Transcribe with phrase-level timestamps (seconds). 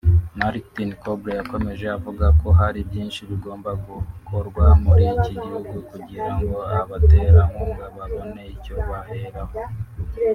[0.37, 7.85] Martin Kobler yakomeje avuga ko hari byinshi bigomba gukorwa muri iki gihugu kugira ngo abaterankunga
[7.97, 9.55] babone icyo baheraho